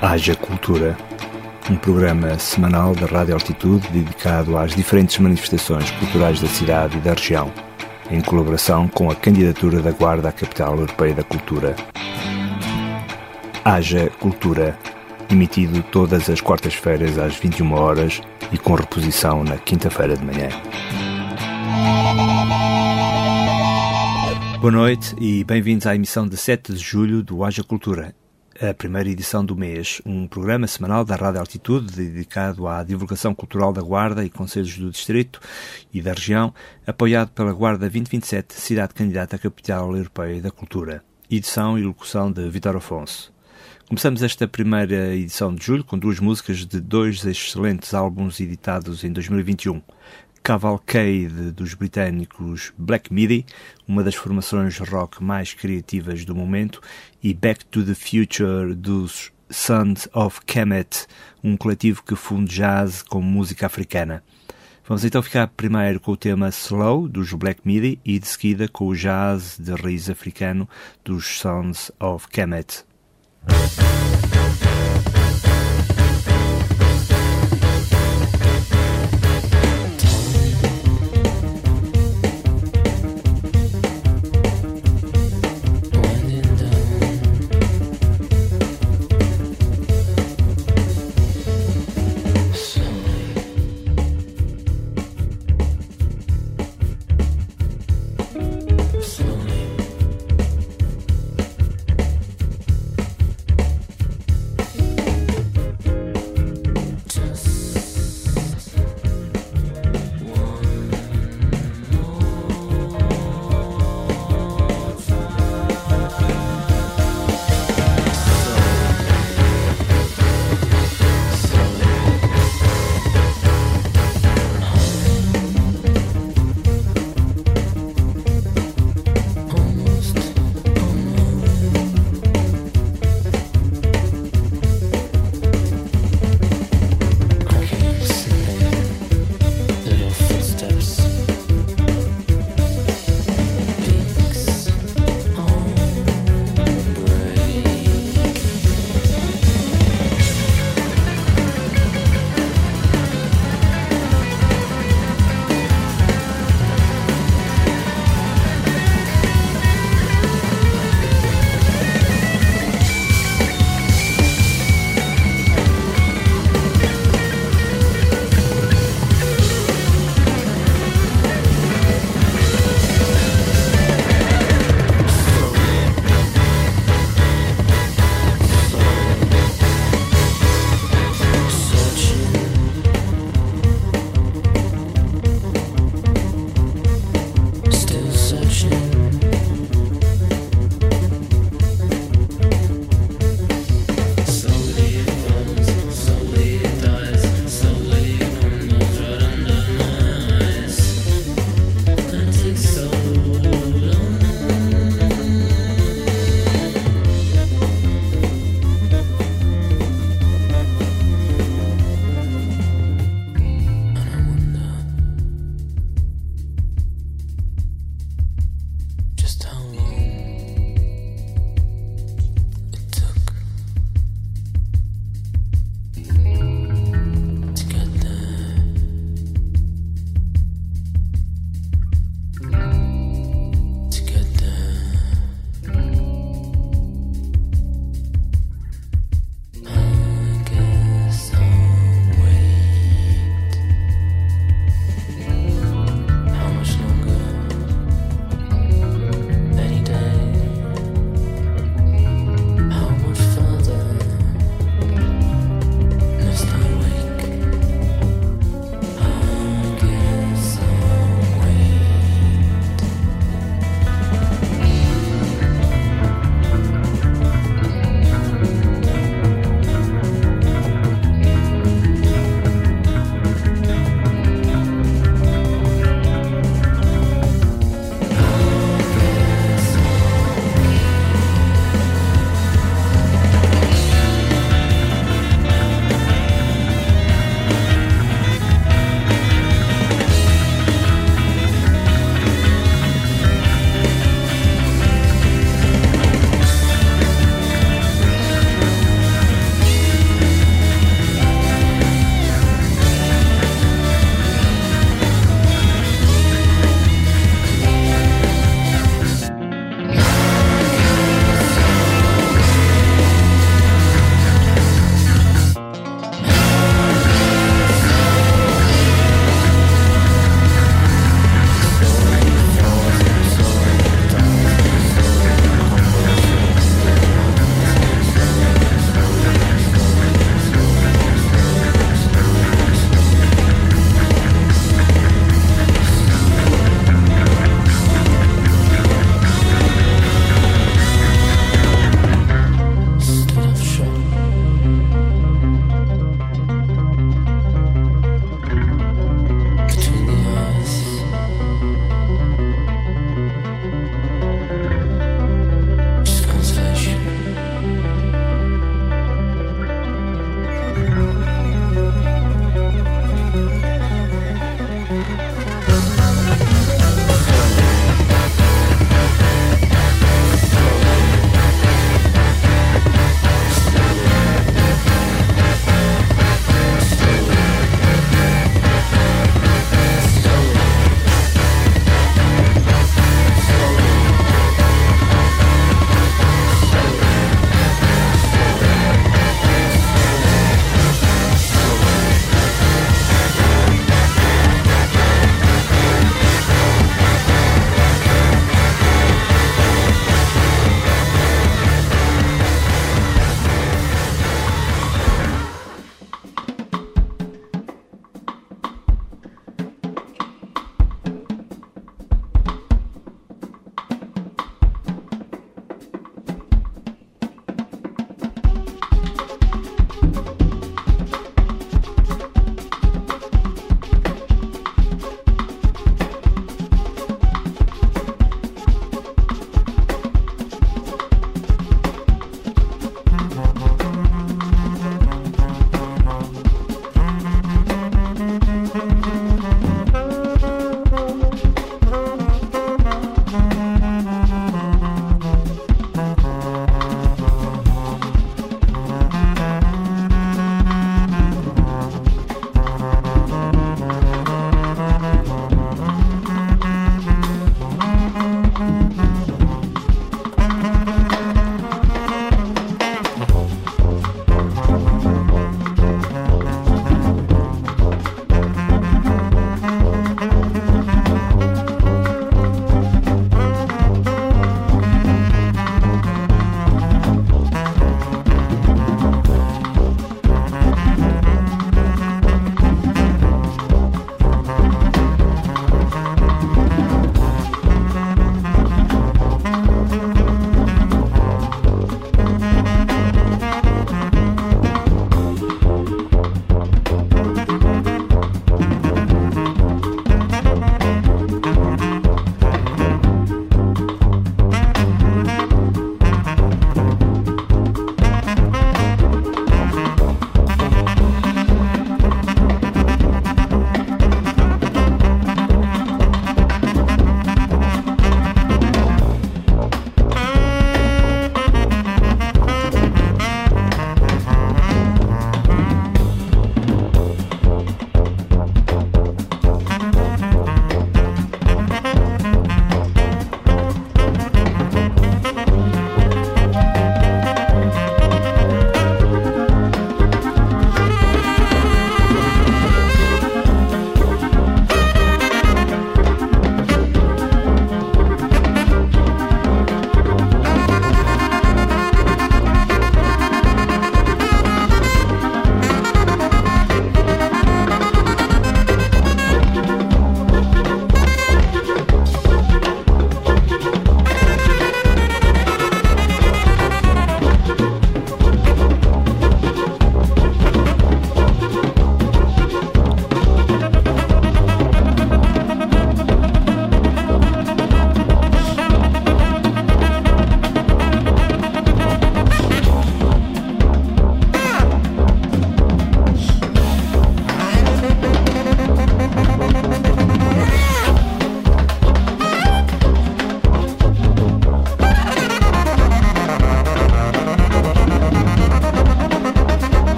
Haja 0.00 0.34
Cultura, 0.34 0.94
um 1.70 1.76
programa 1.76 2.38
semanal 2.38 2.94
da 2.94 3.06
Rádio 3.06 3.32
Altitude 3.32 3.88
dedicado 3.88 4.56
às 4.58 4.74
diferentes 4.74 5.16
manifestações 5.18 5.90
culturais 5.92 6.38
da 6.38 6.46
cidade 6.46 6.98
e 6.98 7.00
da 7.00 7.14
região, 7.14 7.50
em 8.10 8.20
colaboração 8.20 8.88
com 8.88 9.10
a 9.10 9.16
candidatura 9.16 9.80
da 9.80 9.92
Guarda 9.92 10.28
à 10.28 10.32
Capital 10.32 10.78
Europeia 10.78 11.14
da 11.14 11.22
Cultura. 11.22 11.74
Haja 13.64 14.10
Cultura, 14.20 14.78
emitido 15.30 15.82
todas 15.84 16.28
as 16.28 16.42
quartas-feiras 16.42 17.18
às 17.18 17.34
21 17.34 17.72
horas 17.72 18.20
e 18.52 18.58
com 18.58 18.74
reposição 18.74 19.42
na 19.42 19.56
quinta-feira 19.56 20.14
de 20.14 20.24
manhã. 20.24 20.50
Boa 24.60 24.72
noite 24.72 25.16
e 25.18 25.42
bem-vindos 25.42 25.86
à 25.86 25.94
emissão 25.94 26.28
de 26.28 26.36
7 26.36 26.74
de 26.74 26.78
julho 26.78 27.22
do 27.22 27.42
Haja 27.42 27.64
Cultura, 27.64 28.14
a 28.60 28.72
primeira 28.72 29.08
edição 29.08 29.44
do 29.44 29.56
mês, 29.56 30.00
um 30.04 30.26
programa 30.26 30.66
semanal 30.66 31.04
da 31.04 31.14
Rádio 31.16 31.40
Altitude 31.40 31.92
dedicado 31.92 32.66
à 32.66 32.82
divulgação 32.82 33.34
cultural 33.34 33.72
da 33.72 33.82
Guarda 33.82 34.24
e 34.24 34.30
Conselhos 34.30 34.78
do 34.78 34.90
Distrito 34.90 35.40
e 35.92 36.00
da 36.00 36.12
região, 36.12 36.54
apoiado 36.86 37.30
pela 37.30 37.52
Guarda 37.52 37.80
2027, 37.80 38.54
cidade 38.54 38.94
candidata 38.94 39.36
à 39.36 39.38
capital 39.38 39.94
europeia 39.96 40.40
da 40.40 40.50
cultura. 40.50 41.04
Edição 41.30 41.78
e 41.78 41.82
locução 41.82 42.30
de 42.30 42.48
Vitor 42.48 42.76
Afonso. 42.76 43.32
Começamos 43.88 44.22
esta 44.22 44.48
primeira 44.48 45.14
edição 45.14 45.54
de 45.54 45.64
julho 45.64 45.84
com 45.84 45.98
duas 45.98 46.18
músicas 46.18 46.66
de 46.66 46.80
dois 46.80 47.24
excelentes 47.24 47.94
álbuns 47.94 48.40
editados 48.40 49.04
em 49.04 49.12
2021. 49.12 49.80
Cavalcade 50.46 51.50
dos 51.50 51.74
britânicos 51.74 52.72
Black 52.78 53.12
Midi, 53.12 53.44
uma 53.84 54.04
das 54.04 54.14
formações 54.14 54.78
rock 54.78 55.20
mais 55.20 55.52
criativas 55.52 56.24
do 56.24 56.36
momento, 56.36 56.80
e 57.20 57.34
Back 57.34 57.64
to 57.64 57.84
the 57.84 57.94
Future 57.94 58.72
dos 58.72 59.32
Sons 59.50 60.08
of 60.14 60.42
Kemet, 60.46 61.08
um 61.42 61.56
coletivo 61.56 62.00
que 62.04 62.14
funde 62.14 62.54
jazz 62.54 63.02
com 63.02 63.20
música 63.20 63.66
africana. 63.66 64.22
Vamos 64.86 65.04
então 65.04 65.20
ficar 65.20 65.48
primeiro 65.48 65.98
com 65.98 66.12
o 66.12 66.16
tema 66.16 66.48
Slow 66.50 67.08
dos 67.08 67.32
Black 67.32 67.62
Midi 67.64 67.98
e 68.04 68.16
de 68.16 68.28
seguida 68.28 68.68
com 68.68 68.86
o 68.86 68.94
jazz 68.94 69.58
de 69.58 69.72
raiz 69.72 70.08
africano 70.08 70.68
dos 71.04 71.26
Sons 71.40 71.90
of 71.98 72.28
Kemet. 72.28 72.84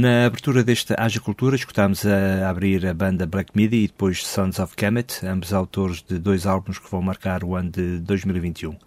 Na 0.00 0.24
abertura 0.24 0.64
desta 0.64 0.94
Haja 0.98 1.20
Cultura, 1.20 1.54
escutámos 1.54 2.06
a 2.06 2.48
abrir 2.48 2.86
a 2.86 2.94
banda 2.94 3.26
Black 3.26 3.50
Midi 3.54 3.84
e 3.84 3.86
depois 3.86 4.26
Sons 4.26 4.58
of 4.58 4.74
Kemet, 4.74 5.26
ambos 5.26 5.52
autores 5.52 6.02
de 6.02 6.18
dois 6.18 6.46
álbuns 6.46 6.78
que 6.78 6.90
vão 6.90 7.02
marcar 7.02 7.44
o 7.44 7.54
ano 7.54 7.70
de 7.70 7.98
2021. 7.98 8.78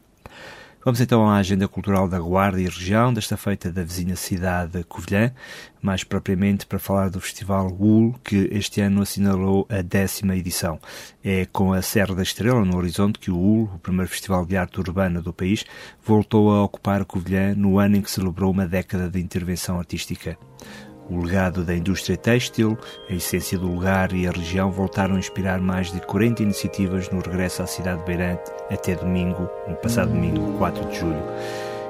Vamos 0.84 1.00
então 1.00 1.30
à 1.30 1.38
agenda 1.38 1.68
cultural 1.68 2.10
da 2.10 2.20
Guarda 2.20 2.60
e 2.60 2.66
região, 2.66 3.14
desta 3.14 3.38
feita 3.38 3.72
da 3.72 3.84
vizinha 3.84 4.16
cidade 4.16 4.80
de 4.80 4.84
Covilhã, 4.84 5.32
mais 5.84 6.04
propriamente 6.04 6.66
para 6.66 6.80
falar 6.80 7.12
do 7.12 7.22
Festival 7.22 7.68
UL, 7.80 8.20
que 8.24 8.50
este 8.52 8.82
ano 8.82 9.04
assinalou 9.04 9.68
a 9.70 9.84
décima 9.84 10.36
edição. 10.36 10.80
É 11.24 11.46
com 11.46 11.74
a 11.74 11.84
Serra 11.84 12.16
da 12.16 12.24
Estrela 12.24 12.66
no 12.66 12.76
horizonte 12.76 13.20
que 13.20 13.30
o 13.30 13.38
UL, 13.38 13.70
o 13.76 13.80
primeiro 13.80 14.10
festival 14.10 14.48
de 14.48 14.58
arte 14.58 14.80
urbana 14.80 15.22
do 15.22 15.32
país, 15.32 15.64
voltou 16.04 16.52
a 16.52 16.64
ocupar 16.64 17.06
Covilhã 17.06 17.54
no 17.54 17.78
ano 17.78 17.98
em 17.98 18.02
que 18.02 18.10
celebrou 18.10 18.50
uma 18.50 18.66
década 18.66 19.12
de 19.12 19.20
intervenção 19.20 19.78
artística. 19.78 20.40
O 21.10 21.22
legado 21.22 21.64
da 21.64 21.76
indústria 21.76 22.16
têxtil, 22.16 22.78
a 23.10 23.14
essência 23.14 23.58
do 23.58 23.68
lugar 23.68 24.14
e 24.14 24.26
a 24.26 24.32
região 24.32 24.72
voltaram 24.72 25.16
a 25.16 25.20
inspirar 25.20 25.60
mais 25.60 25.92
de 25.92 26.00
40 26.00 26.44
iniciativas 26.44 27.10
no 27.10 27.20
regresso 27.20 27.62
à 27.62 27.68
cidade 27.68 28.00
de 28.00 28.06
Beirante 28.06 28.50
até 28.72 28.96
domingo, 28.96 29.50
no 29.68 29.76
passado 29.76 30.12
domingo, 30.12 30.58
4 30.58 30.90
de 30.90 31.00
julho. 31.00 31.24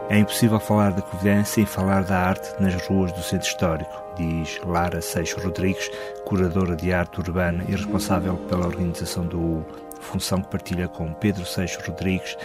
É 0.09 0.17
impossível 0.17 0.59
falar 0.59 0.91
da 0.91 1.01
Covilhã 1.01 1.43
sem 1.43 1.65
falar 1.65 2.03
da 2.03 2.17
arte 2.17 2.61
nas 2.61 2.75
ruas 2.87 3.11
do 3.13 3.21
centro 3.21 3.47
histórico, 3.47 4.03
diz 4.17 4.59
Lara 4.65 4.99
Seixo 4.99 5.39
Rodrigues, 5.39 5.89
curadora 6.25 6.75
de 6.75 6.91
arte 6.91 7.19
urbana 7.19 7.63
e 7.67 7.71
responsável 7.71 8.35
pela 8.49 8.65
organização 8.65 9.25
do 9.25 9.39
U, 9.39 9.65
função 10.01 10.41
que 10.41 10.49
partilha 10.49 10.87
com 10.87 11.13
Pedro 11.13 11.45
Seixo 11.45 11.79
Rodrigues 11.87 12.35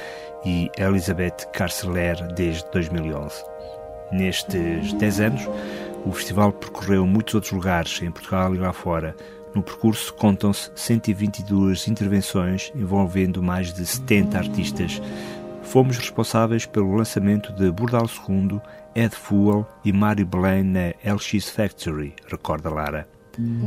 e 0.45 0.71
Elizabeth 0.79 1.49
Carceler 1.53 2.17
desde 2.35 2.65
2011. 2.71 3.45
Nestes 4.13 4.93
10 4.95 5.21
anos, 5.21 5.49
o 6.05 6.13
festival 6.13 6.53
percorreu 6.53 7.07
muitos 7.07 7.35
outros 7.35 7.53
lugares 7.53 8.01
em 8.03 8.11
Portugal 8.11 8.55
e 8.55 8.59
lá 8.59 8.73
fora. 8.73 9.17
No 9.55 9.63
percurso 9.63 10.13
contam-se 10.15 10.71
122 10.75 11.89
intervenções 11.89 12.71
envolvendo 12.75 13.43
mais 13.43 13.73
de 13.73 13.85
70 13.85 14.39
artistas. 14.39 15.03
Fomos 15.63 15.99
responsáveis 15.99 16.65
pelo 16.65 16.95
lançamento 16.95 17.53
de 17.53 17.71
Bordal 17.71 18.07
II, 18.29 18.61
Ed 18.95 19.15
Fuel 19.15 19.67
e 19.85 19.93
Mário 19.93 20.27
Belém 20.27 20.63
na 20.63 20.95
LX 21.05 21.51
Factory, 21.51 22.15
recorda 22.27 22.71
Lara. 22.71 23.09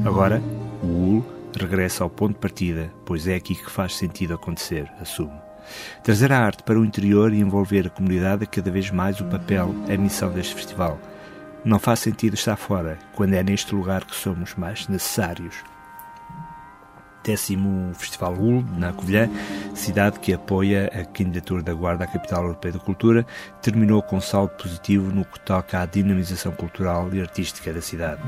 Agora, 0.05 0.41
o 0.83 0.87
UL 0.87 1.25
regressa 1.57 2.03
ao 2.03 2.09
ponto 2.09 2.33
de 2.33 2.39
partida, 2.39 2.91
pois 3.05 3.27
é 3.27 3.35
aqui 3.35 3.55
que 3.55 3.69
faz 3.69 3.95
sentido 3.95 4.33
acontecer, 4.33 4.91
assume. 4.99 5.33
Trazer 6.03 6.31
a 6.31 6.39
arte 6.39 6.63
para 6.63 6.79
o 6.79 6.85
interior 6.85 7.33
e 7.33 7.39
envolver 7.39 7.87
a 7.87 7.89
comunidade 7.89 8.43
é 8.43 8.47
cada 8.47 8.71
vez 8.71 8.89
mais 8.89 9.19
o 9.21 9.25
papel, 9.25 9.73
a 9.87 9.97
missão 9.97 10.31
deste 10.31 10.55
festival. 10.55 10.99
Não 11.63 11.77
faz 11.77 11.99
sentido 11.99 12.33
estar 12.33 12.55
fora, 12.55 12.97
quando 13.13 13.35
é 13.35 13.43
neste 13.43 13.75
lugar 13.75 14.03
que 14.03 14.15
somos 14.15 14.55
mais 14.55 14.87
necessários. 14.87 15.55
Décimo 17.23 17.93
Festival 17.93 18.33
UL, 18.33 18.65
na 18.77 18.91
Covilhã, 18.91 19.29
cidade 19.75 20.19
que 20.19 20.33
apoia 20.33 20.87
a 20.87 21.05
candidatura 21.05 21.61
da 21.61 21.71
Guarda 21.71 22.05
à 22.05 22.07
Capital 22.07 22.45
Europeia 22.45 22.73
da 22.73 22.79
Cultura, 22.79 23.27
terminou 23.61 24.01
com 24.01 24.19
saldo 24.19 24.53
positivo 24.55 25.11
no 25.11 25.23
que 25.23 25.39
toca 25.39 25.79
à 25.79 25.85
dinamização 25.85 26.51
cultural 26.51 27.13
e 27.13 27.21
artística 27.21 27.71
da 27.71 27.81
cidade 27.81 28.21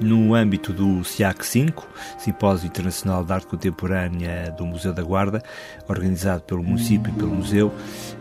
no 0.00 0.34
âmbito 0.34 0.72
do 0.72 1.04
SIAC 1.04 1.44
5, 1.44 1.88
Simpósio 2.18 2.66
Internacional 2.66 3.24
de 3.24 3.32
Arte 3.32 3.46
Contemporânea 3.46 4.50
do 4.56 4.64
Museu 4.64 4.92
da 4.92 5.02
Guarda, 5.02 5.42
organizado 5.88 6.42
pelo 6.42 6.62
município 6.62 7.12
e 7.12 7.16
pelo 7.16 7.34
museu. 7.34 7.72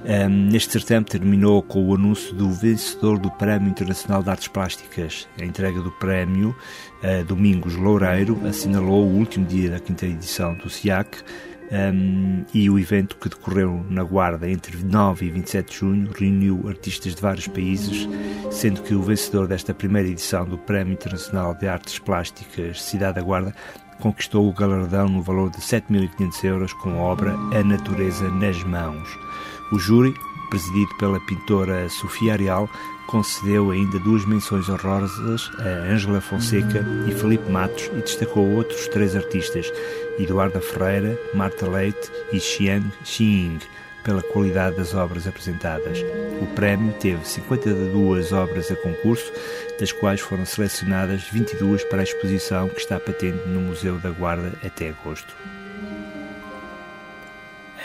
Um, 0.06 0.30
neste 0.30 0.74
certame 0.74 1.06
terminou 1.06 1.62
com 1.62 1.88
o 1.88 1.96
anúncio 1.96 2.34
do 2.34 2.50
vencedor 2.50 3.18
do 3.18 3.30
Prémio 3.32 3.70
Internacional 3.70 4.24
de 4.24 4.30
Artes 4.30 4.48
Plásticas. 4.48 5.28
A 5.40 5.46
entrega 5.46 5.80
do 5.80 5.92
prémio, 5.92 6.56
uh, 7.04 7.24
Domingos 7.26 7.76
Loureiro, 7.76 8.40
assinalou 8.48 9.06
o 9.06 9.18
último 9.18 9.46
dia 9.46 9.70
da 9.70 9.80
quinta 9.80 10.06
edição 10.06 10.56
do 10.56 10.70
SIAC, 10.70 11.24
um, 11.72 12.44
e 12.54 12.70
o 12.70 12.78
evento 12.78 13.16
que 13.16 13.30
decorreu 13.30 13.86
na 13.90 14.04
Guarda 14.04 14.50
entre 14.50 14.78
9 14.78 15.26
e 15.26 15.32
27 15.32 15.72
de 15.72 15.78
junho 15.78 16.12
reuniu 16.14 16.66
artistas 16.68 17.16
de 17.16 17.22
vários 17.22 17.48
países, 17.48 18.10
sendo 18.52 18.82
que 18.82 18.94
o 18.94 19.02
vencedor 19.02 19.48
desta 19.48 19.74
primeira 19.74 20.10
edição 20.10 20.46
do 20.46 20.58
Prémio 20.58 20.94
Internacional 20.94 21.56
de 21.56 21.68
Artes 21.68 21.98
Plásticas 21.98 22.84
Cidade 22.84 23.16
da 23.16 23.22
Guarda 23.22 23.56
conquistou 24.02 24.50
o 24.50 24.54
galardão 24.54 25.08
no 25.08 25.22
valor 25.22 25.50
de 25.52 25.58
7.500 25.58 26.44
euros 26.44 26.74
com 26.74 26.90
a 26.90 27.04
obra 27.04 27.34
A 27.54 27.64
Natureza 27.64 28.30
nas 28.30 28.62
Mãos. 28.64 29.08
O 29.72 29.80
júri, 29.80 30.14
presidido 30.50 30.94
pela 30.98 31.20
pintora 31.22 31.88
Sofia 31.88 32.34
Arial, 32.34 32.68
concedeu 33.08 33.72
ainda 33.72 34.00
duas 34.00 34.26
menções 34.26 34.70
honrosas 34.70 35.52
a 35.60 35.92
Ângela 35.92 36.22
Fonseca 36.22 36.86
e 37.08 37.12
Felipe 37.12 37.52
Matos 37.52 37.90
e 37.94 38.02
destacou 38.02 38.48
outros 38.56 38.88
três 38.88 39.16
artistas, 39.16 39.72
Eduarda 40.20 40.62
Ferreira, 40.62 41.20
Marta 41.34 41.70
Leite 41.70 42.12
e 42.32 42.40
Xiang 42.40 42.86
Xing, 43.04 43.60
pela 44.04 44.22
qualidade 44.22 44.78
das 44.78 44.94
obras 44.94 45.28
apresentadas. 45.28 46.00
O 46.42 46.46
prémio 46.56 46.94
teve 46.94 47.28
52 47.28 48.32
obras 48.32 48.72
a 48.72 48.76
concurso, 48.76 49.32
das 49.80 49.92
quais 49.92 50.20
foram 50.20 50.46
selecionadas 50.46 51.24
22 51.30 51.84
para 51.84 52.02
a 52.02 52.04
exposição 52.04 52.68
que 52.70 52.80
está 52.80 53.00
patente 53.00 53.48
no 53.48 53.62
Museu 53.62 53.98
da 54.00 54.10
Guarda 54.10 54.54
até 54.66 54.90
agosto. 54.90 55.36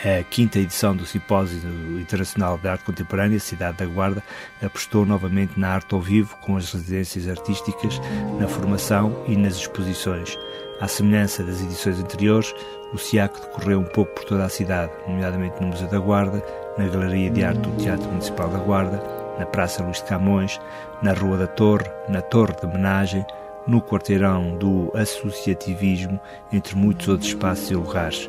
A 0.05 0.23
quinta 0.23 0.59
edição 0.59 0.95
do 0.95 1.07
Simpósio 1.07 1.59
Internacional 1.99 2.59
de 2.59 2.69
Arte 2.69 2.85
Contemporânea, 2.85 3.41
Cidade 3.41 3.79
da 3.79 3.87
Guarda, 3.87 4.23
apostou 4.63 5.07
novamente 5.07 5.59
na 5.59 5.71
arte 5.71 5.95
ao 5.95 6.01
vivo, 6.03 6.37
com 6.37 6.57
as 6.57 6.71
residências 6.71 7.27
artísticas, 7.27 7.99
na 8.39 8.47
formação 8.47 9.25
e 9.27 9.35
nas 9.37 9.57
exposições. 9.57 10.37
À 10.79 10.87
semelhança 10.87 11.43
das 11.43 11.63
edições 11.63 11.99
anteriores, 11.99 12.55
o 12.93 12.99
SIAC 12.99 13.41
decorreu 13.41 13.81
um 13.81 13.85
pouco 13.85 14.13
por 14.13 14.25
toda 14.25 14.45
a 14.45 14.49
cidade, 14.49 14.93
nomeadamente 15.09 15.59
no 15.59 15.69
Museu 15.69 15.89
da 15.89 15.99
Guarda, 15.99 16.45
na 16.77 16.87
Galeria 16.87 17.31
de 17.31 17.43
Arte 17.43 17.61
do 17.61 17.77
Teatro 17.83 18.07
Municipal 18.11 18.51
da 18.51 18.59
Guarda, 18.59 19.03
na 19.39 19.47
Praça 19.47 19.83
Luís 19.83 19.97
de 19.99 20.05
Camões, 20.05 20.61
na 21.03 21.15
Rua 21.15 21.39
da 21.39 21.47
Torre, 21.47 21.91
na 22.11 22.21
Torre 22.21 22.55
de 22.61 22.67
Homenagem, 22.67 23.25
no 23.67 23.81
quarteirão 23.81 24.59
do 24.59 24.93
associativismo, 24.95 26.21
entre 26.53 26.77
muitos 26.77 27.09
outros 27.09 27.31
espaços 27.31 27.71
e 27.71 27.75
lugares. 27.75 28.29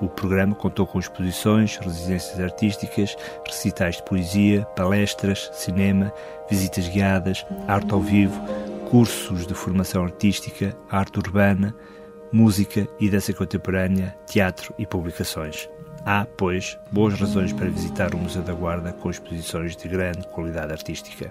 O 0.00 0.08
programa 0.08 0.54
contou 0.54 0.86
com 0.86 1.00
exposições, 1.00 1.76
residências 1.78 2.38
artísticas, 2.38 3.16
recitais 3.44 3.96
de 3.96 4.04
poesia, 4.04 4.64
palestras, 4.76 5.50
cinema, 5.52 6.12
visitas 6.48 6.86
guiadas, 6.86 7.44
arte 7.66 7.92
ao 7.92 8.00
vivo, 8.00 8.40
cursos 8.90 9.46
de 9.46 9.52
formação 9.52 10.02
artística, 10.02 10.74
arte 10.90 11.18
urbana, 11.18 11.74
música 12.32 12.88
e 12.98 13.10
dança 13.10 13.34
contemporânea, 13.34 14.16
teatro 14.26 14.74
e 14.78 14.86
publicações. 14.86 15.68
Há, 16.06 16.24
pois, 16.24 16.78
boas 16.90 17.12
razões 17.20 17.52
para 17.52 17.68
visitar 17.68 18.14
o 18.14 18.18
Museu 18.18 18.42
da 18.42 18.54
Guarda 18.54 18.92
com 18.94 19.10
exposições 19.10 19.76
de 19.76 19.88
grande 19.88 20.26
qualidade 20.28 20.72
artística. 20.72 21.30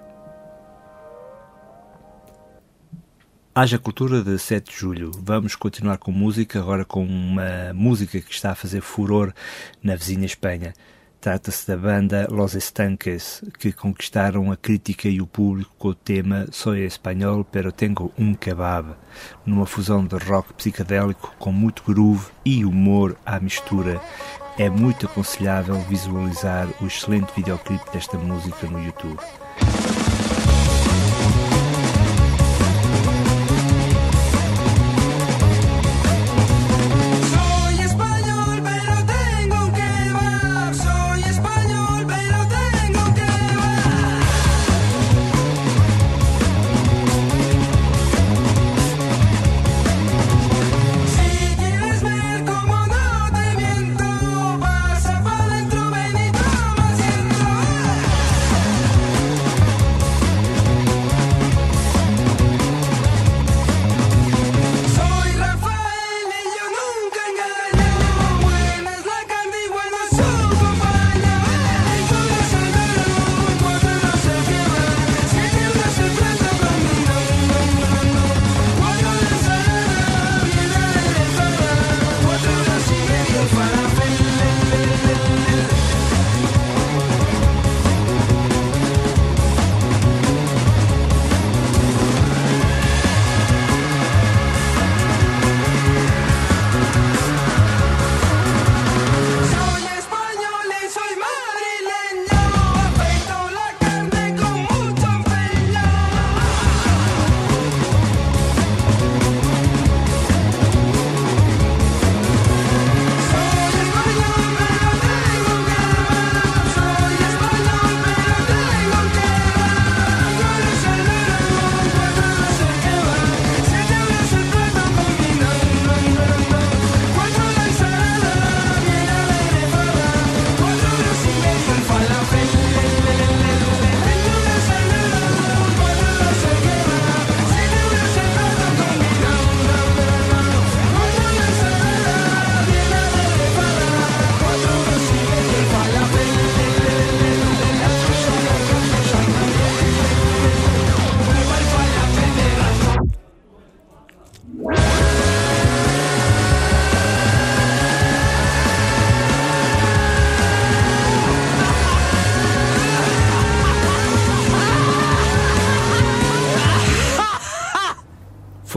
Haja 3.56 3.80
Cultura 3.80 4.22
de 4.22 4.38
7 4.38 4.70
de 4.70 4.78
Julho. 4.78 5.12
Vamos 5.24 5.56
continuar 5.56 5.98
com 5.98 6.12
música, 6.12 6.60
agora 6.60 6.86
com 6.86 7.04
uma 7.04 7.74
música 7.74 8.22
que 8.22 8.32
está 8.32 8.52
a 8.52 8.56
fazer 8.56 8.82
furor 8.82 9.34
na 9.82 9.96
vizinha 9.96 10.28
Espanha. 10.28 10.74
Trata-se 11.20 11.68
da 11.68 11.76
banda 11.76 12.28
Los 12.30 12.54
Estanques, 12.54 13.44
que 13.58 13.74
conquistaram 13.74 14.52
a 14.52 14.56
crítica 14.56 15.10
e 15.10 15.20
o 15.20 15.26
público 15.26 15.72
com 15.78 15.90
o 15.90 15.96
tema 15.96 16.46
Soy 16.52 16.86
espanhol, 16.86 17.44
pero 17.44 17.72
tengo 17.72 18.14
un 18.18 18.36
kebab, 18.36 18.96
numa 19.46 19.66
fusão 19.66 20.06
de 20.06 20.16
rock 20.16 20.54
psicadélico 20.54 21.34
com 21.40 21.52
muito 21.52 21.84
groove 21.84 22.28
e 22.46 22.64
humor 22.64 23.18
à 23.26 23.40
mistura. 23.40 24.00
É 24.60 24.70
muito 24.70 25.08
aconselhável 25.08 25.80
visualizar 25.82 26.68
o 26.82 26.86
excelente 26.86 27.34
videoclipe 27.36 27.92
desta 27.92 28.18
música 28.18 28.68
no 28.68 28.84
YouTube. 28.84 29.20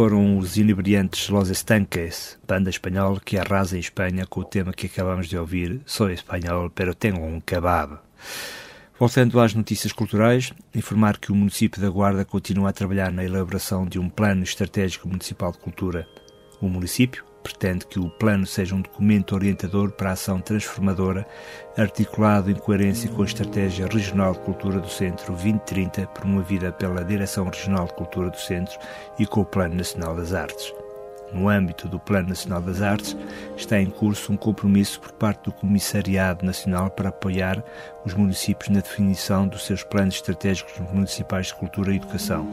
Foram 0.00 0.38
os 0.38 0.56
inebriantes 0.56 1.28
Los 1.28 1.50
Estanques, 1.50 2.38
banda 2.48 2.70
espanhola 2.70 3.20
que 3.22 3.36
arrasa 3.36 3.76
em 3.76 3.80
Espanha 3.80 4.24
com 4.24 4.40
o 4.40 4.44
tema 4.44 4.72
que 4.72 4.86
acabamos 4.86 5.28
de 5.28 5.36
ouvir, 5.36 5.78
Sou 5.84 6.08
espanhol, 6.08 6.70
pero 6.70 6.94
tenho 6.94 7.22
um 7.22 7.38
kebab. 7.38 7.98
Voltando 8.98 9.38
às 9.38 9.52
notícias 9.52 9.92
culturais, 9.92 10.54
informar 10.74 11.18
que 11.18 11.30
o 11.30 11.34
município 11.34 11.82
da 11.82 11.90
Guarda 11.90 12.24
continua 12.24 12.70
a 12.70 12.72
trabalhar 12.72 13.12
na 13.12 13.22
elaboração 13.22 13.84
de 13.84 13.98
um 13.98 14.08
plano 14.08 14.42
estratégico 14.42 15.06
municipal 15.06 15.52
de 15.52 15.58
cultura. 15.58 16.08
O 16.62 16.66
município, 16.66 17.22
pretende 17.42 17.86
que 17.86 17.98
o 17.98 18.08
plano 18.08 18.46
seja 18.46 18.74
um 18.74 18.80
documento 18.80 19.34
orientador 19.34 19.90
para 19.92 20.10
a 20.10 20.12
ação 20.12 20.40
transformadora, 20.40 21.26
articulado 21.76 22.50
em 22.50 22.54
coerência 22.54 23.10
com 23.10 23.22
a 23.22 23.26
Estratégia 23.26 23.86
Regional 23.86 24.32
de 24.32 24.40
Cultura 24.40 24.80
do 24.80 24.88
Centro 24.88 25.32
2030, 25.32 26.06
promovida 26.08 26.72
pela 26.72 27.04
Direção 27.04 27.44
Regional 27.44 27.86
de 27.86 27.94
Cultura 27.94 28.30
do 28.30 28.38
Centro 28.38 28.78
e 29.18 29.26
com 29.26 29.40
o 29.40 29.46
Plano 29.46 29.74
Nacional 29.74 30.14
das 30.14 30.32
Artes. 30.32 30.72
No 31.32 31.48
âmbito 31.48 31.88
do 31.88 31.98
Plano 31.98 32.30
Nacional 32.30 32.60
das 32.60 32.82
Artes, 32.82 33.16
está 33.56 33.80
em 33.80 33.88
curso 33.88 34.32
um 34.32 34.36
compromisso 34.36 35.00
por 35.00 35.12
parte 35.12 35.44
do 35.44 35.52
Comissariado 35.52 36.44
Nacional 36.44 36.90
para 36.90 37.10
apoiar 37.10 37.64
os 38.04 38.14
municípios 38.14 38.68
na 38.68 38.80
definição 38.80 39.46
dos 39.46 39.64
seus 39.64 39.84
planos 39.84 40.16
estratégicos 40.16 40.78
municipais 40.92 41.48
de 41.48 41.54
cultura 41.54 41.92
e 41.92 41.96
educação. 41.96 42.48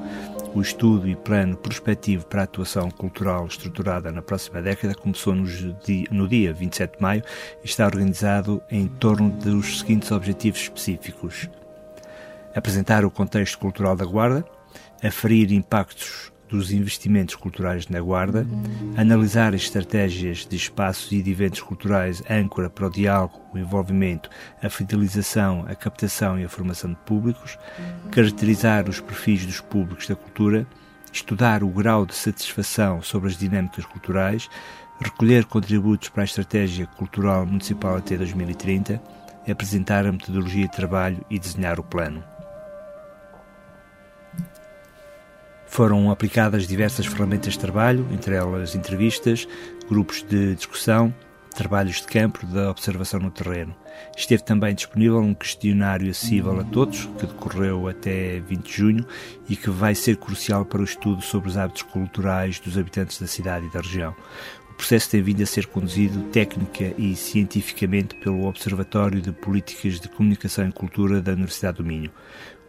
O 0.53 0.61
estudo 0.61 1.07
e 1.07 1.15
plano 1.15 1.57
prospectivo 1.57 2.25
para 2.25 2.41
a 2.41 2.43
atuação 2.43 2.89
cultural 2.89 3.47
estruturada 3.47 4.11
na 4.11 4.21
próxima 4.21 4.61
década 4.61 4.95
começou 4.95 5.35
no 5.35 6.27
dia 6.27 6.53
27 6.53 6.97
de 6.97 7.01
maio 7.01 7.23
e 7.63 7.65
está 7.65 7.85
organizado 7.85 8.61
em 8.69 8.87
torno 8.87 9.29
dos 9.29 9.79
seguintes 9.79 10.11
objetivos 10.11 10.61
específicos: 10.61 11.49
apresentar 12.55 13.05
o 13.05 13.11
contexto 13.11 13.57
cultural 13.57 13.95
da 13.95 14.05
Guarda, 14.05 14.45
aferir 15.03 15.51
impactos 15.51 16.31
dos 16.49 16.71
investimentos 16.71 17.35
culturais 17.35 17.87
na 17.87 17.99
Guarda, 17.99 18.47
analisar 18.95 19.53
as 19.53 19.61
estratégias 19.61 20.45
de 20.45 20.55
espaços 20.55 21.11
e 21.11 21.21
de 21.21 21.31
eventos 21.31 21.61
culturais 21.61 22.23
âncora 22.29 22.69
para 22.69 22.87
o 22.87 22.89
diálogo, 22.89 23.41
o 23.53 23.57
envolvimento, 23.57 24.29
a 24.61 24.69
fidelização, 24.69 25.65
a 25.67 25.75
captação 25.75 26.39
e 26.39 26.45
a 26.45 26.49
formação 26.49 26.91
de 26.91 26.97
públicos, 26.97 27.57
caracterizar 28.11 28.89
os 28.89 28.99
perfis 28.99 29.45
dos 29.45 29.59
públicos 29.59 30.07
da 30.07 30.15
cultura, 30.15 30.65
estudar 31.11 31.63
o 31.63 31.69
grau 31.69 32.05
de 32.05 32.15
satisfação 32.15 33.01
sobre 33.01 33.29
as 33.29 33.37
dinâmicas 33.37 33.85
culturais, 33.85 34.49
recolher 34.99 35.45
contributos 35.45 36.09
para 36.09 36.23
a 36.23 36.25
Estratégia 36.25 36.87
Cultural 36.87 37.45
Municipal 37.45 37.97
até 37.97 38.17
2030, 38.17 39.01
apresentar 39.49 40.05
a 40.05 40.11
metodologia 40.11 40.67
de 40.67 40.71
trabalho 40.71 41.23
e 41.29 41.39
desenhar 41.39 41.79
o 41.79 41.83
plano. 41.83 42.23
Foram 45.67 46.09
aplicadas 46.09 46.67
diversas 46.67 47.05
ferramentas 47.05 47.53
de 47.53 47.59
trabalho, 47.59 48.07
entre 48.11 48.33
elas 48.35 48.73
entrevistas, 48.73 49.47
grupos 49.87 50.23
de 50.23 50.55
discussão, 50.55 51.13
trabalhos 51.55 52.01
de 52.01 52.07
campo 52.07 52.45
da 52.45 52.71
observação 52.71 53.19
no 53.19 53.31
terreno. 53.31 53.75
Esteve 54.15 54.43
também 54.43 54.73
disponível 54.73 55.19
um 55.19 55.33
questionário 55.33 56.09
acessível 56.09 56.59
a 56.59 56.63
todos, 56.63 57.05
que 57.19 57.25
decorreu 57.25 57.87
até 57.87 58.39
20 58.39 58.63
de 58.63 58.73
junho 58.73 59.05
e 59.49 59.55
que 59.55 59.69
vai 59.69 59.93
ser 59.93 60.17
crucial 60.17 60.63
para 60.63 60.81
o 60.81 60.85
estudo 60.85 61.21
sobre 61.21 61.49
os 61.49 61.57
hábitos 61.57 61.81
culturais 61.83 62.59
dos 62.59 62.77
habitantes 62.77 63.19
da 63.19 63.27
cidade 63.27 63.65
e 63.65 63.71
da 63.71 63.81
região. 63.81 64.15
O 64.71 64.73
processo 64.77 65.09
tem 65.09 65.23
vindo 65.23 65.41
a 65.41 65.45
ser 65.47 65.65
conduzido 65.65 66.21
técnica 66.29 66.93
e 66.99 67.15
cientificamente 67.15 68.13
pelo 68.15 68.45
Observatório 68.45 69.19
de 69.19 69.31
Políticas 69.31 69.99
de 69.99 70.07
Comunicação 70.07 70.69
e 70.69 70.71
Cultura 70.71 71.19
da 71.19 71.31
Universidade 71.31 71.77
do 71.77 71.83
Minho 71.83 72.11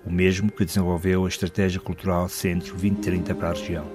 o 0.09 0.13
mesmo 0.13 0.51
que 0.51 0.65
desenvolveu 0.65 1.27
a 1.27 1.29
Estratégia 1.29 1.79
Cultural 1.79 2.29
Centro 2.31 2.73
2030 2.73 3.35
para 3.35 3.51
a 3.51 3.53
região. 3.53 3.87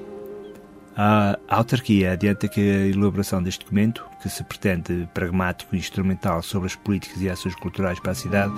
A 0.96 1.40
autarquia 1.48 2.12
adianta 2.12 2.48
que 2.48 2.62
a 2.62 2.88
elaboração 2.88 3.42
deste 3.42 3.66
documento, 3.66 4.06
que 4.22 4.30
se 4.30 4.44
pretende 4.44 5.10
pragmático 5.12 5.76
e 5.76 5.80
instrumental 5.80 6.44
sobre 6.44 6.68
as 6.68 6.76
políticas 6.76 7.20
e 7.20 7.30
ações 7.30 7.56
culturais 7.56 8.00
para 8.00 8.12
a 8.12 8.16
cidade, 8.16 8.54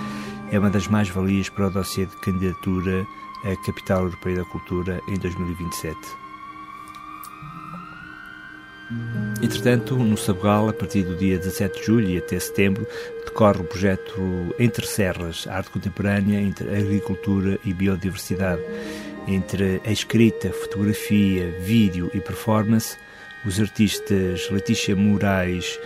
é 0.52 0.60
uma 0.60 0.70
das 0.70 0.88
mais-valias 0.90 1.48
para 1.48 1.68
o 1.68 1.72
dossiê 1.72 2.06
de 2.06 2.22
candidatura 2.22 3.08
à 3.46 3.66
Capital 3.66 4.04
Europeia 4.04 4.38
da 4.38 4.46
Cultura 4.46 5.00
em 5.08 5.18
2027. 5.18 6.25
Entretanto, 9.42 9.96
no 9.96 10.16
Sabugal, 10.16 10.70
a 10.70 10.74
partir 10.74 11.04
do 11.04 11.16
dia 11.16 11.38
17 11.38 11.80
de 11.80 11.86
julho 11.86 12.10
e 12.10 12.18
até 12.18 12.40
setembro, 12.40 12.88
decorre 13.26 13.62
o 13.62 13.64
projeto 13.64 14.56
Entre 14.60 14.86
Serras, 14.86 15.48
Arte 15.48 15.72
Contemporânea 15.72 16.40
entre 16.40 16.70
Agricultura 16.70 17.60
e 17.66 17.74
Biodiversidade. 17.74 18.62
Entre 19.28 19.82
a 19.86 19.92
escrita, 19.92 20.52
fotografia, 20.52 21.52
vídeo 21.62 22.12
e 22.14 22.22
performance, 22.22 22.96
os 23.46 23.60
artistas 23.60 24.50
Letícia 24.52 24.96
Moraes, 24.96 25.80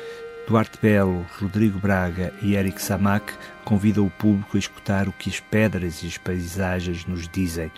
Duarte 0.47 0.79
Belo, 0.81 1.25
Rodrigo 1.39 1.79
Braga 1.79 2.33
e 2.41 2.55
Eric 2.55 2.81
Samac 2.81 3.33
convidam 3.63 4.05
o 4.05 4.09
público 4.09 4.57
a 4.57 4.59
escutar 4.59 5.07
o 5.07 5.13
que 5.13 5.29
as 5.29 5.39
pedras 5.39 6.01
e 6.01 6.07
as 6.07 6.17
paisagens 6.17 7.05
nos 7.05 7.29
dizem, 7.29 7.71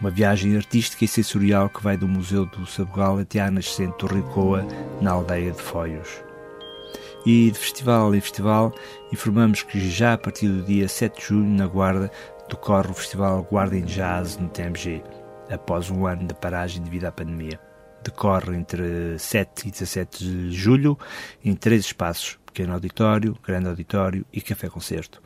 uma 0.00 0.10
viagem 0.10 0.56
artística 0.56 1.04
e 1.04 1.08
sensorial 1.08 1.68
que 1.68 1.82
vai 1.82 1.96
do 1.96 2.06
Museu 2.06 2.46
do 2.46 2.66
Sabugal 2.66 3.18
até 3.18 3.40
à 3.40 3.50
nascente 3.50 3.96
Torricoa, 3.98 4.66
na 5.00 5.12
aldeia 5.12 5.52
de 5.52 5.60
Foios. 5.60 6.22
E 7.24 7.50
de 7.50 7.58
festival 7.58 8.14
em 8.14 8.20
festival, 8.20 8.72
informamos 9.12 9.62
que 9.62 9.80
já 9.90 10.12
a 10.12 10.18
partir 10.18 10.48
do 10.48 10.62
dia 10.62 10.86
7 10.86 11.18
de 11.18 11.26
julho, 11.26 11.48
na 11.48 11.66
Guarda, 11.66 12.10
decorre 12.48 12.90
o 12.90 12.94
Festival 12.94 13.42
Guarda 13.50 13.76
em 13.76 13.84
Jazz 13.84 14.36
no 14.36 14.48
TMG, 14.48 15.02
após 15.50 15.90
um 15.90 16.06
ano 16.06 16.26
de 16.26 16.34
paragem 16.34 16.82
devido 16.82 17.06
à 17.06 17.12
pandemia. 17.12 17.58
Decorre 18.04 18.54
entre 18.54 19.18
7 19.18 19.66
e 19.66 19.70
17 19.72 20.24
de 20.24 20.52
julho 20.52 20.96
em 21.44 21.56
três 21.56 21.86
espaços: 21.86 22.38
pequeno 22.46 22.74
auditório, 22.74 23.36
grande 23.42 23.68
auditório 23.68 24.24
e 24.32 24.40
café-concerto. 24.40 25.25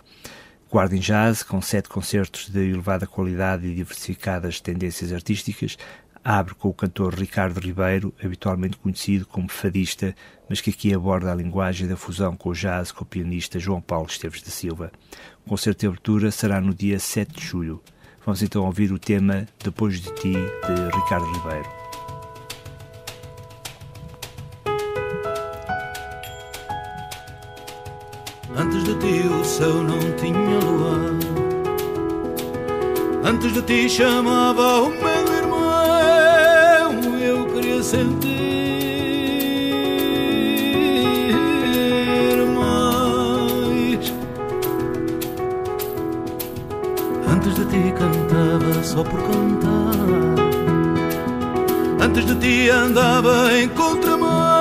Guardem 0.70 1.00
Jazz, 1.00 1.42
com 1.42 1.60
sete 1.60 1.88
concertos 1.88 2.48
de 2.48 2.60
elevada 2.60 3.04
qualidade 3.04 3.66
e 3.66 3.74
diversificadas 3.74 4.60
tendências 4.60 5.12
artísticas, 5.12 5.76
abre 6.22 6.54
com 6.54 6.68
o 6.68 6.72
cantor 6.72 7.12
Ricardo 7.12 7.58
Ribeiro, 7.58 8.14
habitualmente 8.22 8.76
conhecido 8.76 9.26
como 9.26 9.50
fadista, 9.50 10.14
mas 10.48 10.60
que 10.60 10.70
aqui 10.70 10.94
aborda 10.94 11.32
a 11.32 11.34
linguagem 11.34 11.88
da 11.88 11.96
fusão 11.96 12.36
com 12.36 12.50
o 12.50 12.54
jazz 12.54 12.92
com 12.92 13.02
o 13.02 13.06
pianista 13.06 13.58
João 13.58 13.80
Paulo 13.80 14.06
Esteves 14.06 14.42
da 14.42 14.50
Silva. 14.50 14.92
O 15.44 15.48
concerto 15.48 15.80
de 15.80 15.86
abertura 15.88 16.30
será 16.30 16.60
no 16.60 16.72
dia 16.72 17.00
7 17.00 17.34
de 17.34 17.44
julho. 17.44 17.82
Vamos 18.24 18.40
então 18.40 18.64
ouvir 18.64 18.92
o 18.92 18.98
tema 18.98 19.48
Depois 19.64 20.00
de 20.00 20.14
Ti, 20.14 20.32
de 20.32 20.96
Ricardo 20.96 21.26
Ribeiro. 21.32 21.79
Antes 28.56 28.82
de 28.84 28.94
ti 28.94 29.28
o 29.28 29.44
céu 29.44 29.82
não 29.82 29.98
tinha 30.16 30.58
lua. 30.58 31.16
Antes 33.24 33.52
de 33.52 33.62
ti 33.62 33.88
chamava 33.88 34.82
o 34.82 34.90
meu 34.90 35.34
irmão. 35.36 35.70
Eu 37.20 37.46
queria 37.46 37.82
sentir 37.82 38.30
mais. 42.58 44.12
Antes 47.32 47.54
de 47.54 47.64
ti 47.66 47.94
cantava 47.96 48.82
só 48.82 49.04
por 49.04 49.20
cantar. 49.22 49.94
Antes 52.04 52.26
de 52.26 52.34
ti 52.34 52.68
andava 52.70 53.52
em 53.56 53.68
contramão 53.68 54.59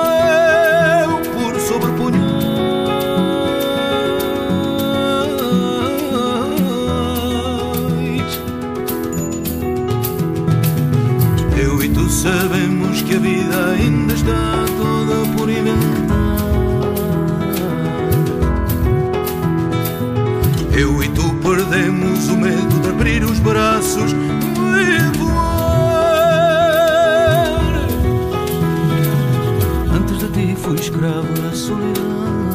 sabemos 12.20 13.00
que 13.00 13.16
a 13.16 13.18
vida 13.18 13.70
ainda 13.70 14.12
está 14.12 14.66
toda 14.76 15.26
por 15.34 15.48
inventar. 15.48 16.36
Eu 20.70 21.02
e 21.02 21.08
tu 21.08 21.34
perdemos 21.36 22.28
o 22.28 22.36
medo 22.36 22.78
de 22.82 22.90
abrir 22.90 23.24
os 23.24 23.38
braços 23.38 24.12
e 24.12 25.18
voar. 25.18 26.10
Antes 29.96 30.18
de 30.18 30.28
ti 30.28 30.54
fui 30.60 30.74
escravo 30.74 31.32
da 31.40 31.52
solidão. 31.54 32.50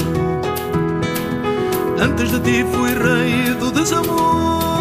Antes 1.99 2.29
de 2.29 2.39
ti 2.39 2.63
fui 2.71 2.91
rei 2.93 3.55
do 3.55 3.71
desamor. 3.71 4.74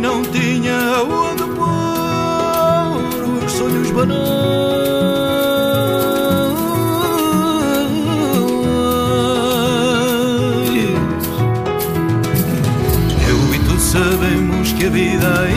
Não 0.00 0.22
tinha 0.22 1.02
onde 1.02 1.42
pôr 1.42 3.44
os 3.44 3.52
sonhos 3.52 3.90
banais. 3.90 4.20
Eu 13.28 13.54
e 13.54 13.58
tu 13.58 13.78
sabemos 13.78 14.72
que 14.72 14.86
a 14.86 14.90
vida 14.90 15.42
ainda 15.42 15.49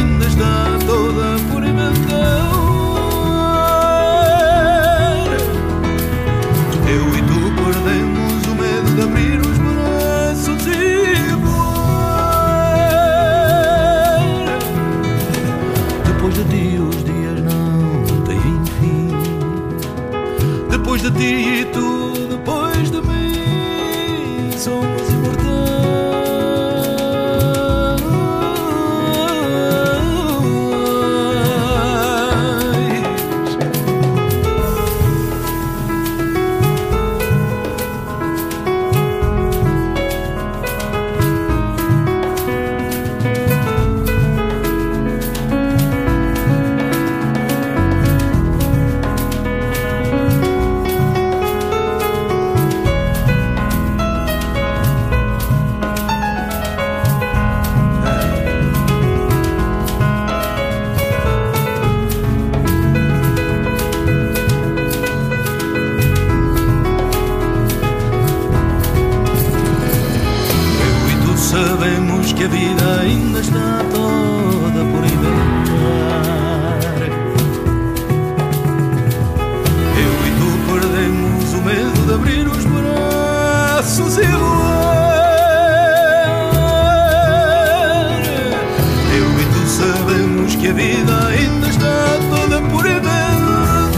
sabemos 89.84 90.56
que 90.56 90.68
a 90.68 90.74
vida 90.74 91.28
ainda 91.28 91.68
está 91.68 92.18
toda 92.30 92.62
por 92.70 92.86
inventar. 92.86 93.90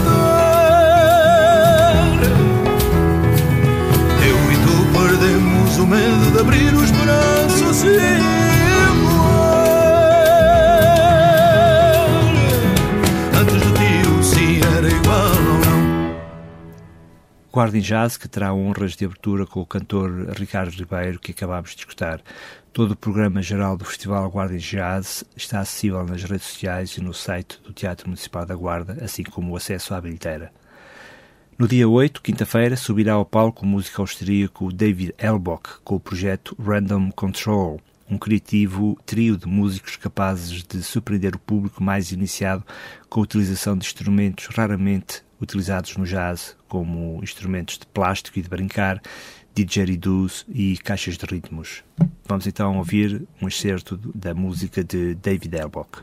Eu 4.20 4.36
e 4.52 4.56
tu 4.64 4.74
perdemos 4.98 5.78
o 5.78 5.86
medo 5.86 6.32
de 6.32 6.40
abrir 6.40 6.74
os 6.74 6.90
braços 6.90 7.84
e 7.84 8.18
voar. 9.02 9.76
Antes 13.40 13.60
de 13.62 13.72
ti 13.74 14.08
o 14.08 14.22
sim 14.22 14.60
era 14.76 14.88
igual 14.88 15.36
ou 15.36 15.60
não. 15.60 16.16
Guarda 17.52 17.78
em 17.78 17.80
Jazz, 17.80 18.16
que 18.16 18.28
terá 18.28 18.52
honras 18.52 18.96
de 18.96 19.04
abertura 19.04 19.46
com 19.46 19.60
o 19.60 19.66
cantor 19.66 20.30
Ricardo 20.36 20.72
Ribeiro, 20.72 21.20
que 21.20 21.30
acabámos 21.30 21.70
de 21.70 21.78
escutar. 21.78 22.20
Todo 22.76 22.90
o 22.90 22.96
programa 22.96 23.40
geral 23.40 23.74
do 23.74 23.86
Festival 23.86 24.30
Guarda 24.30 24.58
Jazz 24.58 25.24
está 25.34 25.60
acessível 25.60 26.04
nas 26.04 26.22
redes 26.22 26.44
sociais 26.44 26.90
e 26.98 27.00
no 27.00 27.14
site 27.14 27.58
do 27.64 27.72
Teatro 27.72 28.06
Municipal 28.06 28.44
da 28.44 28.54
Guarda, 28.54 29.02
assim 29.02 29.22
como 29.22 29.50
o 29.50 29.56
acesso 29.56 29.94
à 29.94 30.00
bilheteira. 30.02 30.52
No 31.58 31.66
dia 31.66 31.88
8, 31.88 32.20
quinta-feira, 32.20 32.76
subirá 32.76 33.14
ao 33.14 33.24
palco 33.24 33.64
o 33.64 33.66
músico 33.66 34.02
austríaco 34.02 34.70
David 34.70 35.14
Elbock 35.16 35.80
com 35.82 35.94
o 35.94 36.00
projeto 36.00 36.54
Random 36.62 37.10
Control, 37.12 37.80
um 38.10 38.18
criativo 38.18 38.98
trio 39.06 39.38
de 39.38 39.46
músicos 39.46 39.96
capazes 39.96 40.62
de 40.62 40.82
surpreender 40.82 41.34
o 41.34 41.38
público 41.38 41.82
mais 41.82 42.12
iniciado 42.12 42.62
com 43.08 43.20
a 43.20 43.22
utilização 43.22 43.74
de 43.74 43.86
instrumentos 43.86 44.48
raramente 44.54 45.24
utilizados 45.40 45.96
no 45.96 46.04
jazz, 46.04 46.54
como 46.68 47.20
instrumentos 47.22 47.78
de 47.78 47.86
plástico 47.86 48.38
e 48.38 48.42
de 48.42 48.50
brincar, 48.50 49.00
didgeridoos 49.56 50.44
e 50.50 50.76
caixas 50.76 51.16
de 51.16 51.24
ritmos. 51.24 51.82
Vamos 52.28 52.46
então 52.46 52.76
ouvir 52.76 53.26
um 53.40 53.48
excerto 53.48 53.98
da 54.14 54.34
música 54.34 54.84
de 54.84 55.14
David 55.14 55.54
Elbock. 55.54 56.02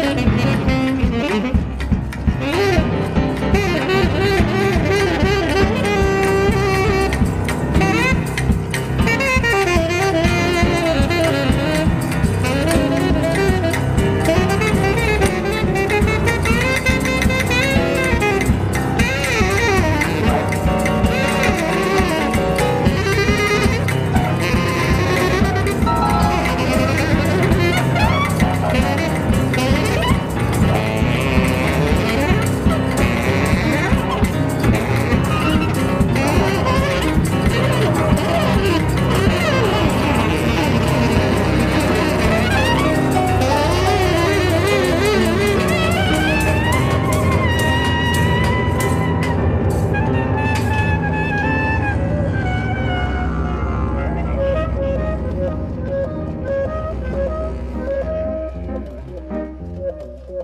Yeah. 60.31 60.43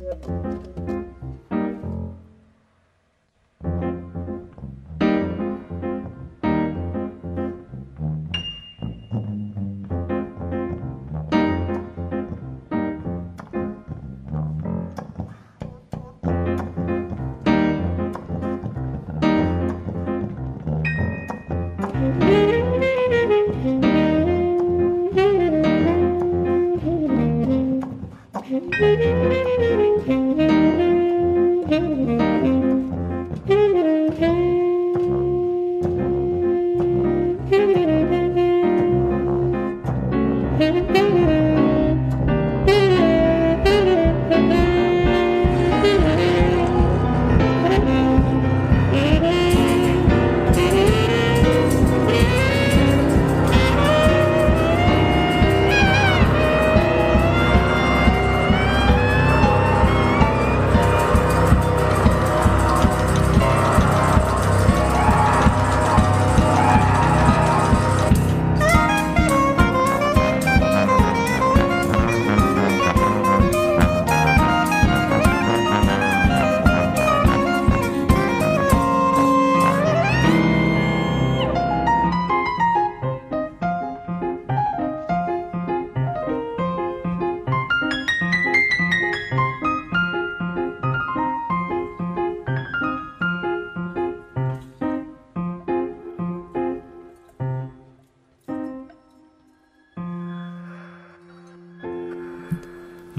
Yeah. 0.00 1.05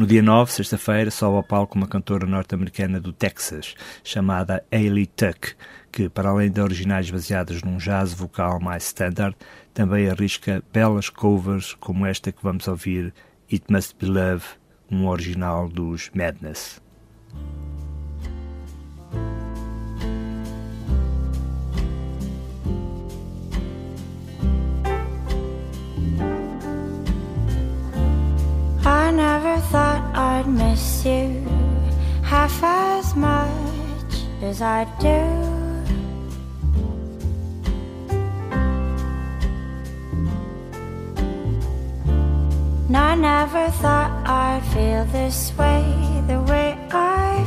No 0.07 0.09
dia 0.09 0.23
9, 0.23 0.49
sexta-feira, 0.53 1.11
sobe 1.11 1.35
ao 1.35 1.43
palco 1.43 1.77
uma 1.77 1.85
cantora 1.85 2.25
norte-americana 2.25 2.97
do 2.97 3.11
Texas, 3.11 3.75
chamada 4.05 4.63
Ailey 4.71 5.05
Tuck, 5.05 5.53
que, 5.91 6.07
para 6.07 6.29
além 6.29 6.49
de 6.49 6.61
originais 6.61 7.11
baseados 7.11 7.61
num 7.61 7.75
jazz 7.75 8.13
vocal 8.13 8.57
mais 8.61 8.85
standard, 8.85 9.35
também 9.73 10.09
arrisca 10.09 10.63
belas 10.71 11.09
covers 11.09 11.73
como 11.73 12.05
esta 12.05 12.31
que 12.31 12.41
vamos 12.41 12.69
ouvir, 12.69 13.13
It 13.51 13.65
Must 13.69 13.97
Be 13.99 14.05
Love, 14.05 14.45
um 14.89 15.09
original 15.09 15.67
dos 15.67 16.09
Madness. 16.15 16.81
I 29.07 29.11
never 29.11 29.57
thought 29.71 30.03
I'd 30.13 30.47
miss 30.49 31.05
you 31.05 31.41
half 32.23 32.61
as 32.61 33.15
much 33.15 34.13
as 34.41 34.61
I 34.61 34.83
do. 34.99 35.21
And 42.87 42.97
I 42.97 43.15
never 43.15 43.71
thought 43.81 44.11
I'd 44.27 44.63
feel 44.73 45.05
this 45.05 45.57
way, 45.57 45.85
the 46.27 46.41
way 46.41 46.77
I 46.91 47.45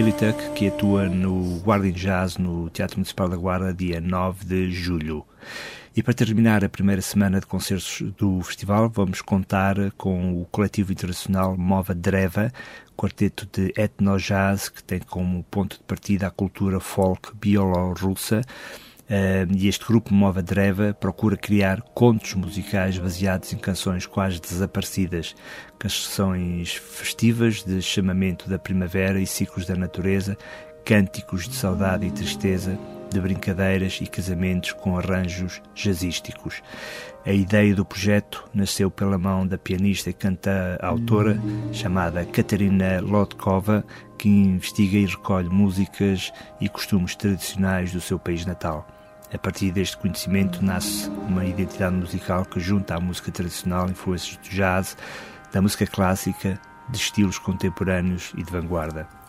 Tuck, 0.00 0.54
que 0.54 0.68
atua 0.68 1.10
no 1.10 1.58
Guardian 1.58 1.92
Jazz 1.92 2.38
no 2.38 2.70
Teatro 2.70 2.96
Municipal 2.96 3.28
da 3.28 3.36
Guarda, 3.36 3.74
dia 3.74 4.00
9 4.00 4.46
de 4.46 4.72
julho. 4.72 5.26
E 5.94 6.02
para 6.02 6.14
terminar 6.14 6.64
a 6.64 6.70
primeira 6.70 7.02
semana 7.02 7.38
de 7.38 7.44
concertos 7.44 8.00
do 8.16 8.40
festival, 8.40 8.88
vamos 8.88 9.20
contar 9.20 9.76
com 9.98 10.40
o 10.40 10.46
coletivo 10.46 10.90
internacional 10.90 11.54
Mova 11.54 11.94
Dreva, 11.94 12.50
quarteto 12.96 13.46
de 13.52 13.74
etno-jazz 13.76 14.70
que 14.70 14.82
tem 14.82 15.00
como 15.00 15.44
ponto 15.44 15.76
de 15.76 15.82
partida 15.82 16.28
a 16.28 16.30
cultura 16.30 16.80
folk 16.80 17.32
bielorrussa. 17.34 18.40
Uh, 18.40 18.89
e 19.50 19.66
este 19.66 19.84
grupo 19.84 20.14
Mova 20.14 20.40
Dreva 20.40 20.94
procura 20.94 21.36
criar 21.36 21.82
contos 21.82 22.34
musicais 22.34 22.96
baseados 22.96 23.52
em 23.52 23.58
canções 23.58 24.06
quase 24.06 24.40
desaparecidas, 24.40 25.34
canções 25.78 26.74
festivas 26.74 27.64
de 27.64 27.82
chamamento 27.82 28.48
da 28.48 28.56
primavera 28.56 29.20
e 29.20 29.26
ciclos 29.26 29.66
da 29.66 29.74
natureza, 29.74 30.38
cânticos 30.84 31.48
de 31.48 31.56
saudade 31.56 32.06
e 32.06 32.10
tristeza, 32.12 32.78
de 33.10 33.20
brincadeiras 33.20 33.98
e 34.00 34.06
casamentos 34.06 34.72
com 34.72 34.96
arranjos 34.96 35.60
jazzísticos. 35.74 36.62
A 37.26 37.32
ideia 37.32 37.74
do 37.74 37.84
projeto 37.84 38.48
nasceu 38.54 38.92
pela 38.92 39.18
mão 39.18 39.44
da 39.44 39.58
pianista 39.58 40.10
e 40.10 40.12
canta-autora 40.12 41.36
chamada 41.72 42.24
Katarina 42.24 43.00
Lotkova, 43.00 43.84
que 44.16 44.28
investiga 44.28 44.96
e 44.96 45.06
recolhe 45.06 45.48
músicas 45.48 46.32
e 46.60 46.68
costumes 46.68 47.16
tradicionais 47.16 47.92
do 47.92 48.00
seu 48.00 48.16
país 48.16 48.46
natal. 48.46 48.99
A 49.32 49.38
partir 49.38 49.70
deste 49.70 49.96
conhecimento 49.96 50.64
nasce 50.64 51.08
uma 51.08 51.44
identidade 51.44 51.94
musical 51.94 52.44
que 52.44 52.58
junta 52.58 52.96
à 52.96 53.00
música 53.00 53.30
tradicional 53.30 53.88
influências 53.88 54.36
do 54.36 54.48
jazz, 54.48 54.96
da 55.52 55.62
música 55.62 55.86
clássica, 55.86 56.60
de 56.88 56.96
estilos 56.96 57.38
contemporâneos 57.38 58.32
e 58.36 58.42
de 58.42 58.50
vanguarda. 58.50 59.19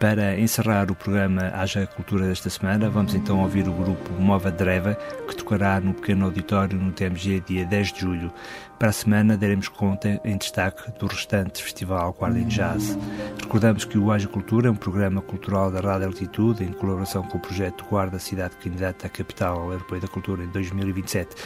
Para 0.00 0.40
encerrar 0.40 0.90
o 0.90 0.94
programa 0.94 1.52
Haja 1.52 1.86
Cultura 1.86 2.26
desta 2.26 2.48
semana, 2.48 2.88
vamos 2.88 3.14
então 3.14 3.38
ouvir 3.42 3.68
o 3.68 3.72
grupo 3.72 4.14
Mova 4.14 4.50
Dreva, 4.50 4.94
que 5.28 5.36
tocará 5.36 5.78
no 5.78 5.92
pequeno 5.92 6.24
auditório 6.24 6.78
no 6.78 6.90
TMG 6.90 7.40
dia 7.40 7.66
10 7.66 7.92
de 7.92 8.00
julho. 8.00 8.32
Para 8.78 8.88
a 8.88 8.92
semana 8.92 9.36
daremos 9.36 9.68
conta 9.68 10.18
em 10.24 10.38
destaque 10.38 10.90
do 10.98 11.06
restante 11.06 11.62
Festival 11.62 12.14
Guarda 12.14 12.38
em 12.38 12.46
Jazz. 12.46 12.96
Recordamos 13.42 13.84
que 13.84 13.98
o 13.98 14.10
Haja 14.10 14.26
Cultura 14.26 14.68
é 14.68 14.70
um 14.70 14.74
programa 14.74 15.20
cultural 15.20 15.70
da 15.70 15.80
Rádio 15.80 16.06
Altitude, 16.06 16.64
em 16.64 16.72
colaboração 16.72 17.22
com 17.22 17.36
o 17.36 17.40
projeto 17.40 17.84
Guarda 17.84 18.18
Cidade 18.18 18.56
Candidata 18.56 19.06
à 19.06 19.10
Capital 19.10 19.70
Europeia 19.70 20.00
da 20.00 20.08
Cultura 20.08 20.42
em 20.42 20.48
2027. 20.48 21.36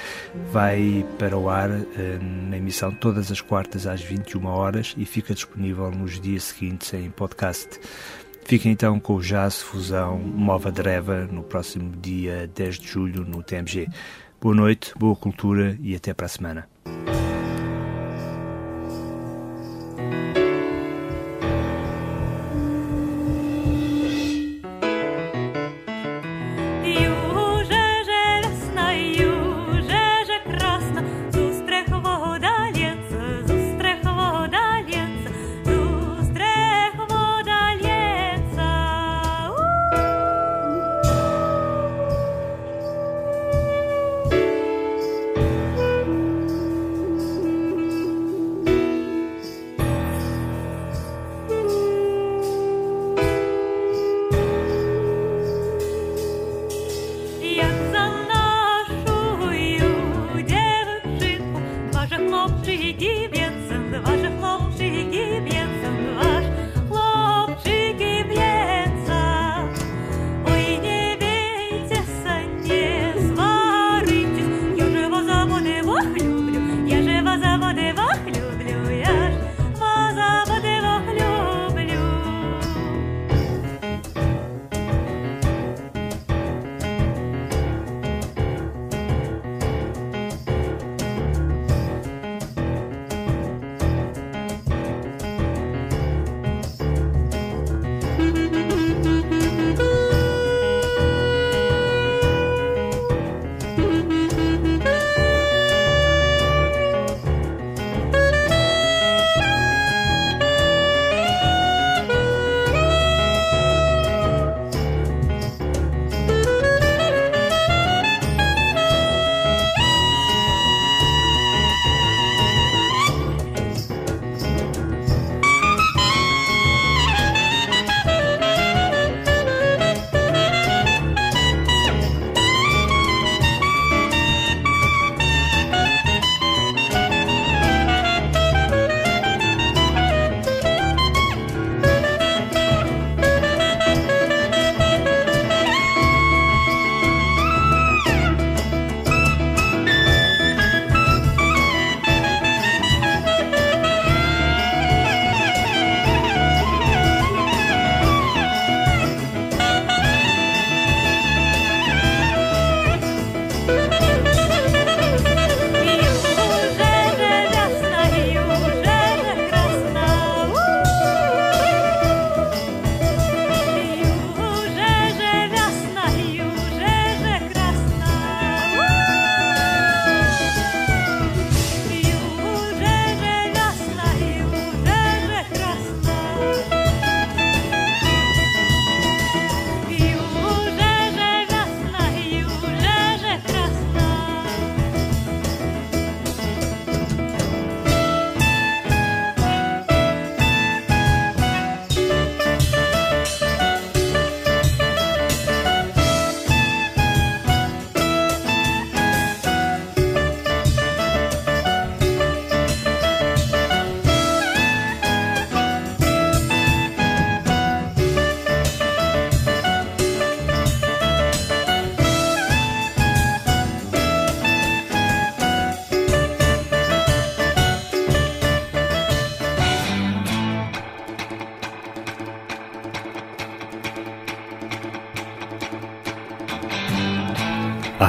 Vai 0.53 1.05
para 1.19 1.37
o 1.37 1.51
ar 1.51 1.71
eh, 1.71 2.19
na 2.21 2.57
emissão 2.57 2.93
todas 2.93 3.33
as 3.33 3.41
quartas 3.41 3.85
às 3.85 4.01
21 4.01 4.47
horas 4.47 4.95
e 4.97 5.05
fica 5.05 5.35
disponível 5.35 5.91
nos 5.91 6.21
dias 6.21 6.45
seguintes 6.45 6.95
em 6.95 7.11
podcast. 7.11 7.81
Fiquem 8.45 8.73
então 8.73 9.01
com 9.01 9.15
o 9.15 9.21
Jazz 9.21 9.63
Fusão 9.63 10.19
Mova 10.19 10.71
Dreva 10.71 11.27
no 11.31 11.43
próximo 11.43 11.91
dia 11.97 12.49
10 12.55 12.79
de 12.79 12.87
julho 12.87 13.25
no 13.25 13.43
TMG. 13.43 13.89
Boa 14.41 14.55
noite, 14.55 14.93
boa 14.97 15.17
cultura 15.17 15.79
e 15.81 15.97
até 15.97 16.13
para 16.13 16.27
a 16.27 16.29
semana. 16.29 16.69